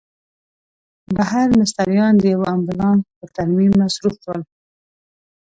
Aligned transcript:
بهر 1.15 1.47
مستریان 1.59 2.13
د 2.17 2.23
یوه 2.33 2.47
امبولانس 2.55 3.03
په 3.17 3.25
ترمیم 3.35 3.71
مصروف 3.81 4.17
ول. 4.25 4.41